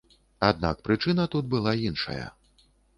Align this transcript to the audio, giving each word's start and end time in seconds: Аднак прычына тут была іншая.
Аднак 0.47 0.81
прычына 0.89 1.27
тут 1.37 1.45
была 1.55 1.77
іншая. 1.87 2.25